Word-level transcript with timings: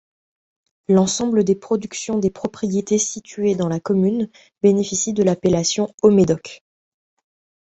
L'ensemble 0.87 1.43
des 1.43 1.53
productions 1.53 2.17
des 2.17 2.31
propriétés 2.31 2.97
situées 2.97 3.53
dans 3.53 3.67
la 3.69 3.79
commune 3.79 4.31
bénéficie 4.63 5.13
de 5.13 5.21
l'appellation 5.21 5.93
haut-médoc. 6.01 6.63